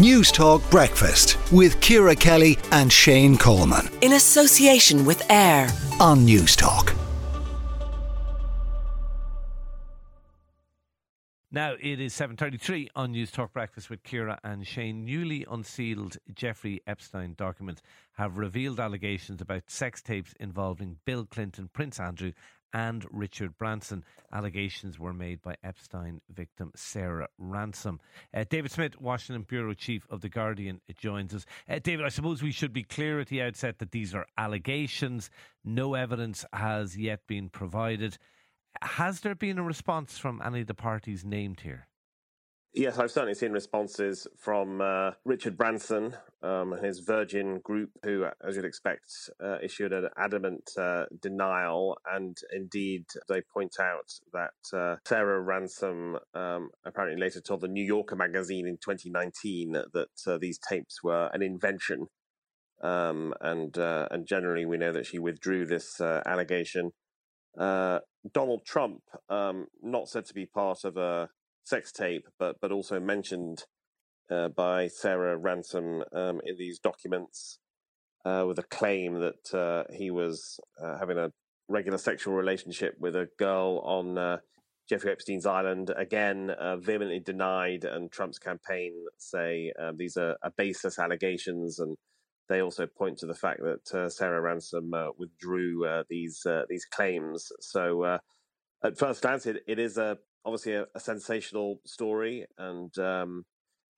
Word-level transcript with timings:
Newstalk 0.00 0.62
Breakfast 0.70 1.36
with 1.52 1.78
Ciara 1.82 2.16
Kelly 2.16 2.56
and 2.72 2.90
Shane 2.90 3.36
Coleman. 3.36 3.86
In 4.00 4.14
association 4.14 5.04
with 5.04 5.30
AIR 5.30 5.68
on 6.00 6.24
News 6.24 6.56
Talk. 6.56 6.94
Now 11.52 11.74
it 11.78 12.00
is 12.00 12.14
7.33 12.14 12.88
on 12.96 13.12
News 13.12 13.30
Talk 13.30 13.52
Breakfast 13.52 13.90
with 13.90 14.02
Ciara 14.02 14.40
and 14.42 14.66
Shane. 14.66 15.04
Newly 15.04 15.44
unsealed 15.50 16.16
Jeffrey 16.34 16.80
Epstein 16.86 17.34
documents 17.36 17.82
have 18.12 18.38
revealed 18.38 18.80
allegations 18.80 19.42
about 19.42 19.68
sex 19.68 20.00
tapes 20.00 20.32
involving 20.40 20.96
Bill 21.04 21.26
Clinton, 21.26 21.68
Prince 21.74 22.00
Andrew 22.00 22.32
and 22.72 23.06
Richard 23.10 23.56
Branson. 23.58 24.04
Allegations 24.32 24.98
were 24.98 25.12
made 25.12 25.42
by 25.42 25.56
Epstein 25.62 26.20
victim 26.32 26.72
Sarah 26.74 27.28
Ransome. 27.38 28.00
Uh, 28.32 28.44
David 28.48 28.70
Smith, 28.70 29.00
Washington 29.00 29.42
Bureau 29.42 29.74
Chief 29.74 30.06
of 30.10 30.20
The 30.20 30.28
Guardian, 30.28 30.80
joins 30.96 31.34
us. 31.34 31.46
Uh, 31.68 31.78
David, 31.82 32.06
I 32.06 32.10
suppose 32.10 32.42
we 32.42 32.52
should 32.52 32.72
be 32.72 32.82
clear 32.82 33.20
at 33.20 33.28
the 33.28 33.42
outset 33.42 33.78
that 33.78 33.90
these 33.90 34.14
are 34.14 34.26
allegations. 34.38 35.30
No 35.64 35.94
evidence 35.94 36.44
has 36.52 36.96
yet 36.96 37.26
been 37.26 37.48
provided. 37.48 38.18
Has 38.82 39.20
there 39.20 39.34
been 39.34 39.58
a 39.58 39.62
response 39.62 40.18
from 40.18 40.40
any 40.44 40.60
of 40.60 40.66
the 40.66 40.74
parties 40.74 41.24
named 41.24 41.60
here? 41.60 41.86
Yes, 42.72 42.98
I've 42.98 43.10
certainly 43.10 43.34
seen 43.34 43.50
responses 43.50 44.28
from 44.38 44.80
uh, 44.80 45.12
Richard 45.24 45.56
Branson 45.56 46.14
um, 46.40 46.72
and 46.72 46.84
his 46.84 47.00
Virgin 47.00 47.58
Group, 47.64 47.90
who, 48.04 48.26
as 48.46 48.54
you'd 48.54 48.64
expect, 48.64 49.10
uh, 49.42 49.56
issued 49.60 49.92
an 49.92 50.08
adamant 50.16 50.70
uh, 50.78 51.06
denial. 51.20 51.98
And 52.08 52.36
indeed, 52.52 53.06
they 53.28 53.40
point 53.40 53.74
out 53.80 54.12
that 54.32 54.76
uh, 54.78 54.96
Sarah 55.04 55.40
Ransome 55.40 56.18
um, 56.32 56.70
apparently 56.84 57.20
later 57.20 57.40
told 57.40 57.62
the 57.62 57.66
New 57.66 57.84
Yorker 57.84 58.14
magazine 58.14 58.68
in 58.68 58.76
2019 58.76 59.72
that 59.92 60.08
uh, 60.28 60.38
these 60.40 60.60
tapes 60.60 61.02
were 61.02 61.28
an 61.32 61.42
invention. 61.42 62.06
Um, 62.82 63.34
and 63.40 63.76
uh, 63.76 64.06
and 64.12 64.28
generally, 64.28 64.64
we 64.64 64.78
know 64.78 64.92
that 64.92 65.06
she 65.06 65.18
withdrew 65.18 65.66
this 65.66 66.00
allegation. 66.00 66.92
Donald 67.58 68.64
Trump, 68.64 69.00
um, 69.28 69.66
not 69.82 70.08
said 70.08 70.24
to 70.26 70.34
be 70.34 70.46
part 70.46 70.84
of 70.84 70.96
a 70.96 71.30
sex 71.64 71.92
tape, 71.92 72.26
but 72.38 72.56
but 72.60 72.72
also 72.72 73.00
mentioned 73.00 73.64
uh, 74.30 74.48
by 74.48 74.86
Sarah 74.86 75.36
Ransome 75.36 76.04
um, 76.12 76.40
in 76.44 76.56
these 76.56 76.78
documents 76.78 77.58
uh, 78.24 78.44
with 78.46 78.58
a 78.58 78.64
claim 78.64 79.20
that 79.20 79.54
uh, 79.54 79.84
he 79.92 80.10
was 80.10 80.60
uh, 80.82 80.98
having 80.98 81.18
a 81.18 81.32
regular 81.68 81.98
sexual 81.98 82.34
relationship 82.34 82.94
with 82.98 83.16
a 83.16 83.28
girl 83.38 83.80
on 83.84 84.18
uh, 84.18 84.38
Jeffrey 84.88 85.12
Epstein's 85.12 85.46
island. 85.46 85.92
Again, 85.96 86.50
uh, 86.50 86.76
vehemently 86.76 87.20
denied, 87.20 87.84
and 87.84 88.10
Trump's 88.10 88.38
campaign 88.38 88.92
say 89.18 89.72
these 89.96 90.16
are, 90.16 90.36
are, 90.42 90.52
baseless 90.56 90.98
allegations 90.98 91.78
and. 91.78 91.96
They 92.48 92.62
also 92.62 92.88
point 92.88 93.18
to 93.18 93.26
the 93.26 93.34
fact 93.36 93.60
that 93.62 94.10
Sarah 94.10 94.40
Ransome 94.40 94.90
withdrew 95.16 96.02
these 96.08 96.44
these 96.68 96.84
claims. 96.84 97.52
So, 97.60 98.18
at 98.82 98.98
first 98.98 99.22
glance, 99.22 99.46
it, 99.46 99.62
it 99.68 99.78
is 99.78 99.98
a 99.98 100.18
obviously 100.44 100.74
a, 100.74 100.86
a 100.94 101.00
sensational 101.00 101.80
story 101.86 102.46
and 102.58 102.96
um, 102.98 103.44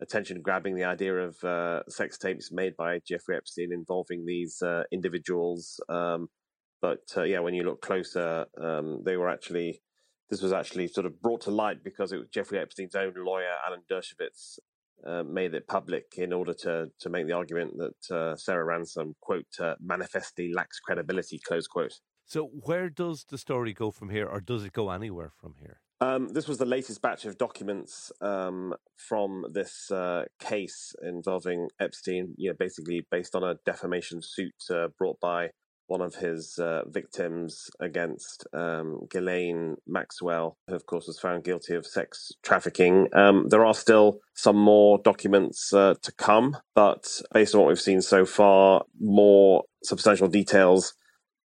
attention 0.00 0.42
grabbing 0.42 0.74
the 0.74 0.84
idea 0.84 1.14
of 1.14 1.42
uh, 1.44 1.82
sex 1.88 2.18
tapes 2.18 2.50
made 2.52 2.76
by 2.76 3.00
Jeffrey 3.06 3.36
Epstein 3.36 3.72
involving 3.72 4.26
these 4.26 4.60
uh, 4.62 4.82
individuals. 4.92 5.80
Um, 5.88 6.28
but 6.80 7.04
uh, 7.16 7.22
yeah, 7.22 7.38
when 7.38 7.54
you 7.54 7.62
look 7.62 7.80
closer, 7.80 8.46
um, 8.60 9.02
they 9.04 9.16
were 9.16 9.28
actually 9.28 9.80
this 10.30 10.42
was 10.42 10.52
actually 10.52 10.88
sort 10.88 11.06
of 11.06 11.20
brought 11.20 11.42
to 11.42 11.50
light 11.50 11.84
because 11.84 12.10
it 12.12 12.16
was 12.16 12.28
Jeffrey 12.28 12.58
Epstein's 12.58 12.94
own 12.94 13.12
lawyer, 13.18 13.52
Alan 13.66 13.82
Dershowitz, 13.90 14.58
uh, 15.06 15.22
made 15.22 15.52
it 15.54 15.68
public 15.68 16.14
in 16.16 16.32
order 16.32 16.54
to 16.54 16.86
to 17.00 17.10
make 17.10 17.26
the 17.26 17.34
argument 17.34 17.74
that 17.76 18.16
uh, 18.16 18.36
Sarah 18.36 18.64
Ransome 18.64 19.14
quote 19.20 19.54
uh, 19.60 19.74
manifestly 19.80 20.52
lacks 20.52 20.80
credibility 20.80 21.38
close 21.46 21.66
quote. 21.66 22.00
So 22.24 22.46
where 22.46 22.88
does 22.88 23.26
the 23.28 23.38
story 23.38 23.74
go 23.74 23.90
from 23.90 24.08
here, 24.08 24.26
or 24.26 24.40
does 24.40 24.64
it 24.64 24.72
go 24.72 24.90
anywhere 24.90 25.30
from 25.40 25.54
here? 25.60 25.81
Um, 26.02 26.30
this 26.30 26.48
was 26.48 26.58
the 26.58 26.66
latest 26.66 27.00
batch 27.00 27.26
of 27.26 27.38
documents 27.38 28.10
um, 28.20 28.74
from 28.96 29.46
this 29.52 29.88
uh, 29.92 30.24
case 30.40 30.96
involving 31.00 31.68
Epstein. 31.78 32.34
You 32.36 32.50
know, 32.50 32.56
basically 32.58 33.06
based 33.08 33.36
on 33.36 33.44
a 33.44 33.54
defamation 33.64 34.20
suit 34.20 34.64
uh, 34.68 34.88
brought 34.98 35.20
by 35.20 35.50
one 35.86 36.00
of 36.00 36.16
his 36.16 36.58
uh, 36.58 36.82
victims 36.88 37.70
against 37.78 38.48
um, 38.52 39.06
Ghislaine 39.10 39.76
Maxwell, 39.86 40.56
who 40.66 40.74
of 40.74 40.86
course 40.86 41.06
was 41.06 41.20
found 41.20 41.44
guilty 41.44 41.74
of 41.74 41.86
sex 41.86 42.32
trafficking. 42.42 43.06
Um, 43.12 43.46
there 43.48 43.64
are 43.64 43.74
still 43.74 44.18
some 44.34 44.56
more 44.56 44.98
documents 45.04 45.72
uh, 45.72 45.94
to 46.02 46.10
come, 46.10 46.56
but 46.74 47.20
based 47.32 47.54
on 47.54 47.60
what 47.60 47.68
we've 47.68 47.80
seen 47.80 48.00
so 48.00 48.24
far, 48.24 48.84
more 48.98 49.64
substantial 49.84 50.26
details 50.26 50.94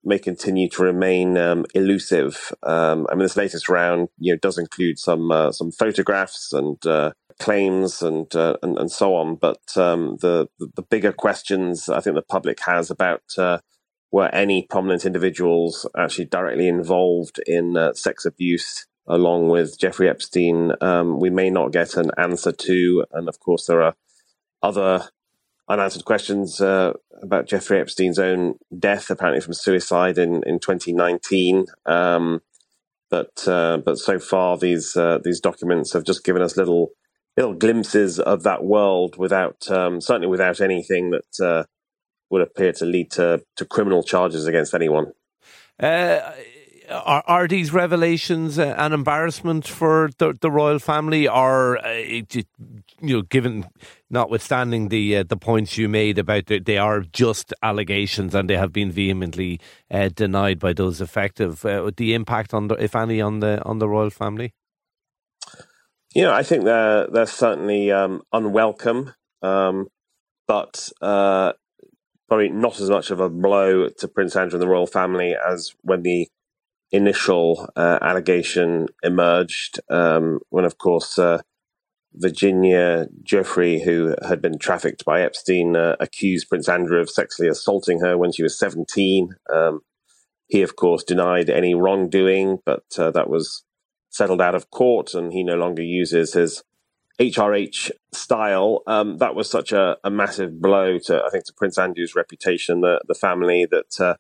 may 0.07 0.19
continue 0.19 0.69
to 0.71 0.83
remain 0.83 1.37
um, 1.37 1.67
elusive. 1.75 2.53
Um, 2.63 3.07
I 3.11 3.15
mean, 3.15 3.25
this 3.25 3.37
latest 3.37 3.69
round, 3.69 4.09
you 4.19 4.33
know, 4.33 4.39
does 4.41 4.57
include 4.57 4.99
some 4.99 5.31
uh, 5.31 5.53
some 5.53 5.73
photographs 5.73 6.53
and 6.53 6.85
uh, 6.87 7.13
claims 7.39 8.03
and, 8.03 8.35
uh, 8.35 8.57
and, 8.63 8.79
and 8.79 8.91
so 8.91 9.15
on. 9.15 9.37
But 9.37 9.77
um, 9.77 10.17
the, 10.21 10.49
the 10.59 10.83
bigger 10.83 11.13
questions 11.13 11.89
I 11.89 12.01
think 12.01 12.17
the 12.17 12.23
public 12.23 12.59
has 12.65 12.91
about 12.91 13.23
uh, 13.37 13.59
were 14.11 14.35
any 14.35 14.67
prominent 14.71 15.05
individuals 15.05 15.87
actually 15.97 16.27
directly 16.27 16.69
involved 16.69 17.41
in 17.47 17.77
uh, 17.77 17.93
sex 17.95 18.25
abuse. 18.25 18.87
Along 19.09 19.49
with 19.49 19.79
Jeffrey 19.79 20.09
Epstein, 20.09 20.73
um, 20.81 21.21
we 21.21 21.31
may 21.31 21.49
not 21.49 21.71
get 21.73 21.97
an 21.97 22.11
answer 22.19 22.51
to, 22.51 23.05
and 23.13 23.29
of 23.29 23.39
course 23.39 23.67
there 23.67 23.81
are 23.81 23.95
other 24.63 25.09
unanswered 25.69 26.05
questions 26.05 26.61
uh, 26.61 26.93
about 27.23 27.47
Jeffrey 27.47 27.81
Epstein's 27.81 28.19
own 28.19 28.55
death, 28.79 29.11
apparently 29.11 29.41
from 29.41 29.55
suicide 29.55 30.19
in, 30.19 30.43
in 30.45 30.59
2019. 30.59 31.67
Um, 31.87 32.43
but 33.11 33.47
uh, 33.47 33.79
but 33.79 33.99
so 33.99 34.19
far, 34.19 34.59
these 34.59 34.97
uh, 34.97 35.19
these 35.23 35.41
documents 35.41 35.93
have 35.93 36.05
just 36.05 36.25
given 36.25 36.43
us 36.43 36.57
little 36.57 36.91
little 37.37 37.55
glimpses 37.55 38.19
of 38.19 38.43
that 38.43 38.65
world, 38.65 39.17
without 39.17 39.71
um, 39.71 40.01
certainly 40.01 40.27
without 40.27 40.61
anything 40.61 41.11
that 41.11 41.45
uh, 41.45 41.65
would 42.31 42.43
appear 42.43 42.73
to 42.73 42.85
lead 42.85 43.11
to 43.13 43.45
to 43.57 43.65
criminal 43.65 44.03
charges 44.03 44.47
against 44.47 44.75
anyone. 44.75 45.13
Are, 46.89 47.25
are 47.27 47.49
these 47.49 47.73
revelations 47.73 48.59
an 48.59 48.93
embarrassment 48.93 49.67
for 49.67 50.11
the, 50.19 50.37
the 50.41 50.51
royal 50.51 50.79
family, 50.79 51.27
or 51.27 51.79
uh, 51.85 51.93
you 51.93 52.45
know, 53.01 53.23
given 53.23 53.67
notwithstanding 54.09 54.89
the 54.89 55.17
uh, 55.17 55.25
the 55.25 55.37
points 55.37 55.77
you 55.77 55.89
made 55.89 56.19
about 56.19 56.47
the, 56.47 56.61
they 56.61 56.79
are 56.79 57.01
just 57.01 57.53
allegations 57.63 58.35
and 58.35 58.49
they 58.49 58.57
have 58.57 58.73
been 58.73 58.91
vehemently 58.91 59.61
uh, 59.91 60.09
denied 60.15 60.59
by 60.59 60.73
those 60.73 61.01
affected, 61.01 61.65
uh, 61.65 61.91
the 61.97 62.15
impact 62.15 62.55
on 62.55 62.69
the, 62.69 62.75
if 62.77 62.95
any, 62.95 63.21
on 63.21 63.41
the 63.41 63.63
on 63.65 63.79
the 63.79 63.89
royal 63.89 64.11
family? 64.11 64.55
You 66.15 66.23
know, 66.23 66.33
I 66.33 66.43
think 66.43 66.65
they're 66.65 67.09
they're 67.09 67.27
certainly 67.27 67.91
um, 67.91 68.23
unwelcome, 68.33 69.13
um, 69.43 69.89
but 70.47 70.89
uh, 71.03 71.53
probably 72.29 72.49
not 72.49 72.81
as 72.81 72.91
much 72.91 73.11
of 73.11 73.21
a 73.21 73.29
blow 73.29 73.89
to 73.89 74.09
Prince 74.09 74.37
Andrew 74.37 74.57
and 74.57 74.63
the 74.63 74.69
royal 74.69 74.87
family 74.87 75.35
as 75.35 75.75
when 75.83 76.03
the 76.03 76.29
initial 76.93 77.69
uh, 77.77 77.99
allegation 78.01 78.89
emerged, 79.03 79.81
um, 79.91 80.41
when 80.51 80.65
of 80.65 80.79
course 80.79 81.19
uh, 81.19 81.41
Virginia 82.15 83.07
Giuffre, 83.23 83.85
who 83.85 84.15
had 84.27 84.41
been 84.41 84.59
trafficked 84.59 85.05
by 85.05 85.21
Epstein, 85.21 85.77
uh, 85.77 85.97
accused 86.01 86.49
Prince 86.49 86.69
Andrew 86.69 87.01
of 87.01 87.11
sexually 87.11 87.49
assaulting 87.49 88.01
her 88.01 88.17
when 88.17 88.33
she 88.33 88.43
was 88.43 88.59
17. 88.59 89.35
Um, 89.53 89.81
he, 90.49 90.63
of 90.63 90.77
course, 90.77 91.05
denied 91.05 91.51
any 91.51 91.75
wrongdoing, 91.75 92.59
but 92.65 92.85
uh, 92.99 93.11
that 93.11 93.29
was 93.29 93.65
settled 94.11 94.41
out 94.41 94.55
of 94.55 94.71
court, 94.71 95.13
and 95.15 95.33
he 95.33 95.43
no 95.43 95.57
longer 95.57 95.83
uses 95.83 96.33
his 96.33 96.63
HRH 97.21 97.91
style. 98.13 98.83
Um, 98.87 99.19
that 99.19 99.35
was 99.35 99.51
such 99.51 99.73
a, 99.73 99.97
a, 100.05 100.11
massive 100.11 100.61
blow 100.61 100.99
to, 101.07 101.23
I 101.25 101.31
think, 101.31 101.45
to 101.47 101.53
Prince 101.55 101.79
Andrew's 101.79 102.15
reputation, 102.15 102.81
the, 102.81 103.01
the 103.07 103.15
family, 103.15 103.67
that 103.71 104.01
uh, 104.01 104.15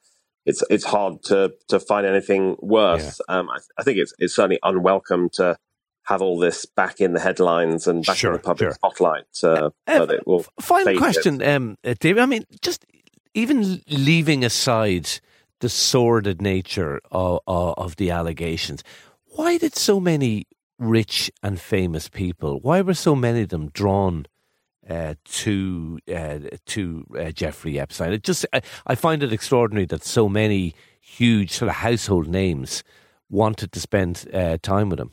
it's 0.46 0.62
it's 0.70 0.84
hard 0.84 1.22
to 1.24 1.52
to 1.68 1.78
find 1.78 2.06
anything 2.06 2.56
worse. 2.60 3.20
Yeah. 3.28 3.38
Um, 3.38 3.50
I, 3.50 3.58
I, 3.78 3.82
think 3.82 3.98
it's 3.98 4.14
it's 4.18 4.34
certainly 4.34 4.58
unwelcome 4.62 5.28
to 5.34 5.58
have 6.04 6.22
all 6.22 6.38
this 6.38 6.64
back 6.64 7.00
in 7.00 7.12
the 7.12 7.20
headlines 7.20 7.86
and 7.86 8.06
back 8.06 8.16
sure, 8.16 8.30
in 8.30 8.36
the 8.36 8.42
public 8.42 8.68
sure. 8.68 8.74
spotlight. 8.74 9.24
Uh, 9.42 9.70
uh, 9.88 10.06
uh 10.26 10.42
final 10.60 10.96
question, 10.96 11.42
um, 11.42 11.76
uh, 11.84 11.94
David. 11.98 12.22
I 12.22 12.26
mean, 12.26 12.44
just 12.62 12.86
even 13.34 13.82
leaving 13.88 14.44
aside 14.44 15.10
the 15.60 15.68
sordid 15.68 16.40
nature 16.40 17.00
of, 17.10 17.40
of, 17.46 17.74
of 17.76 17.96
the 17.96 18.10
allegations, 18.10 18.84
why 19.34 19.58
did 19.58 19.74
so 19.74 19.98
many 19.98 20.46
rich 20.78 21.30
and 21.42 21.60
famous 21.60 22.08
people, 22.08 22.60
why 22.60 22.82
were 22.82 22.94
so 22.94 23.16
many 23.16 23.42
of 23.42 23.48
them 23.48 23.70
drawn 23.70 24.26
uh, 24.88 25.14
to 25.24 25.98
uh, 26.14 26.38
to 26.66 27.06
uh, 27.18 27.30
Jeffrey 27.30 27.78
Epstein. 27.78 28.12
It 28.12 28.22
just 28.22 28.46
I, 28.52 28.62
I, 28.86 28.94
find 28.94 29.22
it 29.22 29.32
extraordinary 29.32 29.86
that 29.86 30.04
so 30.04 30.28
many 30.28 30.74
huge 31.00 31.50
sort 31.52 31.68
of 31.68 31.76
household 31.76 32.28
names 32.28 32.84
wanted 33.28 33.72
to 33.72 33.80
spend 33.80 34.28
uh, 34.32 34.58
time 34.62 34.88
with 34.88 35.00
him. 35.00 35.10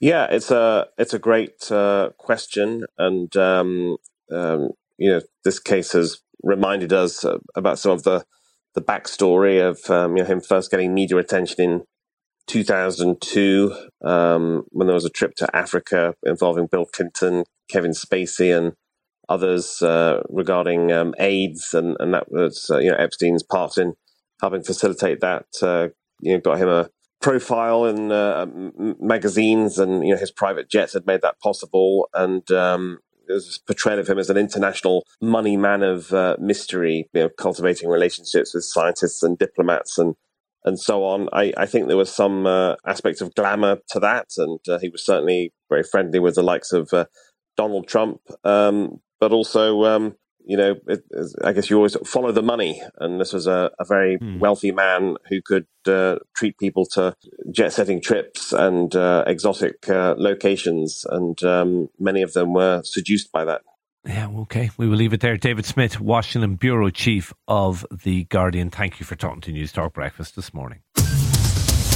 Yeah, 0.00 0.26
it's 0.30 0.50
a 0.50 0.88
it's 0.98 1.14
a 1.14 1.18
great 1.18 1.70
uh, 1.70 2.10
question, 2.18 2.84
and 2.98 3.34
um, 3.36 3.96
um, 4.32 4.70
you 4.98 5.10
know, 5.10 5.20
this 5.44 5.58
case 5.58 5.92
has 5.92 6.20
reminded 6.42 6.92
us 6.92 7.24
about 7.54 7.78
some 7.78 7.92
of 7.92 8.02
the 8.02 8.24
the 8.74 8.82
backstory 8.82 9.60
of 9.60 9.88
um, 9.90 10.16
you 10.16 10.22
know 10.22 10.28
him 10.28 10.40
first 10.40 10.70
getting 10.70 10.94
media 10.94 11.18
attention 11.18 11.60
in 11.60 11.82
2002 12.48 13.74
um, 14.04 14.64
when 14.70 14.86
there 14.86 14.94
was 14.94 15.04
a 15.04 15.10
trip 15.10 15.34
to 15.36 15.56
Africa 15.56 16.14
involving 16.24 16.66
Bill 16.66 16.86
Clinton, 16.86 17.44
Kevin 17.70 17.92
Spacey, 17.92 18.56
and 18.56 18.72
others 19.28 19.82
uh, 19.82 20.22
regarding 20.28 20.92
um, 20.92 21.14
AIDS, 21.18 21.74
and, 21.74 21.96
and 22.00 22.14
that 22.14 22.30
was 22.30 22.70
uh, 22.70 22.78
you 22.78 22.90
know 22.90 22.96
Epstein's 22.96 23.42
part 23.42 23.78
in 23.78 23.94
helping 24.40 24.62
facilitate 24.62 25.20
that. 25.20 25.46
Uh, 25.62 25.88
you 26.20 26.34
know, 26.34 26.40
got 26.40 26.58
him 26.58 26.68
a 26.68 26.88
profile 27.20 27.84
in 27.86 28.12
uh, 28.12 28.46
magazines, 29.00 29.78
and 29.78 30.06
you 30.06 30.14
know 30.14 30.20
his 30.20 30.30
private 30.30 30.68
jets 30.68 30.92
had 30.92 31.06
made 31.06 31.22
that 31.22 31.40
possible, 31.40 32.08
and 32.14 32.50
um, 32.50 32.98
there's 33.28 33.58
portrayal 33.66 34.00
of 34.00 34.08
him 34.08 34.18
as 34.18 34.30
an 34.30 34.36
international 34.36 35.04
money 35.20 35.56
man 35.56 35.82
of 35.82 36.12
uh, 36.12 36.36
mystery, 36.38 37.08
you 37.12 37.22
know, 37.22 37.28
cultivating 37.28 37.88
relationships 37.88 38.54
with 38.54 38.64
scientists 38.64 39.22
and 39.22 39.38
diplomats 39.38 39.98
and 39.98 40.14
and 40.64 40.78
so 40.78 41.04
on. 41.04 41.28
I, 41.32 41.52
I 41.56 41.66
think 41.66 41.88
there 41.88 41.96
was 41.96 42.12
some 42.14 42.46
uh, 42.46 42.76
aspect 42.86 43.20
of 43.20 43.34
glamour 43.34 43.78
to 43.88 43.98
that, 43.98 44.28
and 44.36 44.60
he 44.80 44.90
was 44.90 45.04
certainly 45.04 45.52
very 45.68 45.82
friendly 45.82 46.20
with 46.20 46.36
the 46.36 46.42
likes 46.44 46.72
of 46.72 46.92
Donald 47.56 47.86
Trump, 47.86 48.20
um, 48.44 49.00
but 49.22 49.30
also. 49.30 49.84
Um, 49.84 50.16
you 50.44 50.56
know, 50.56 50.74
it, 50.88 51.04
I 51.44 51.52
guess 51.52 51.70
you 51.70 51.76
always 51.76 51.96
follow 52.04 52.32
the 52.32 52.42
money, 52.42 52.82
and 52.98 53.20
this 53.20 53.32
was 53.32 53.46
a, 53.46 53.70
a 53.78 53.84
very 53.84 54.16
hmm. 54.16 54.40
wealthy 54.40 54.72
man 54.72 55.14
who 55.28 55.40
could 55.40 55.68
uh, 55.86 56.16
treat 56.34 56.58
people 56.58 56.84
to 56.94 57.14
jet-setting 57.52 58.00
trips 58.00 58.52
and 58.52 58.92
uh, 58.96 59.22
exotic 59.24 59.88
uh, 59.88 60.16
locations, 60.18 61.06
and 61.08 61.40
um, 61.44 61.90
many 62.00 62.22
of 62.22 62.32
them 62.32 62.54
were 62.54 62.82
seduced 62.82 63.30
by 63.30 63.44
that. 63.44 63.60
Yeah, 64.04 64.30
okay. 64.40 64.72
We 64.76 64.88
will 64.88 64.96
leave 64.96 65.12
it 65.12 65.20
there. 65.20 65.36
David 65.36 65.64
Smith, 65.64 66.00
Washington 66.00 66.56
Bureau 66.56 66.90
Chief 66.90 67.32
of 67.46 67.86
The 68.02 68.24
Guardian. 68.24 68.68
Thank 68.68 68.98
you 68.98 69.06
for 69.06 69.14
talking 69.14 69.42
to 69.42 69.52
News 69.52 69.70
Talk 69.70 69.92
Breakfast 69.92 70.34
this 70.34 70.52
morning. 70.52 70.80